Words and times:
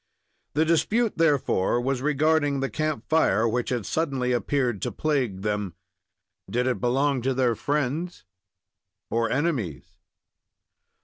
The 0.53 0.65
dispute, 0.65 1.19
therefore, 1.19 1.79
was 1.79 2.01
regarding 2.01 2.59
the 2.59 2.71
campfire, 2.71 3.47
which 3.47 3.69
had 3.69 3.85
suddenly 3.85 4.31
appeared 4.31 4.81
to 4.81 4.91
plague 4.91 5.43
them. 5.43 5.75
Did 6.49 6.65
it 6.65 6.81
belong 6.81 7.21
to 7.21 7.35
their 7.35 7.53
friends 7.53 8.25
or 9.11 9.29
enemies? 9.29 9.99